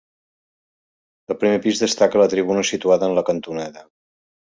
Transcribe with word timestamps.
Del 1.31 1.37
primer 1.43 1.59
pis 1.65 1.81
destaca 1.83 2.21
la 2.21 2.27
tribuna 2.31 2.63
situada 2.71 3.11
en 3.11 3.15
la 3.19 3.25
cantonada. 3.29 3.85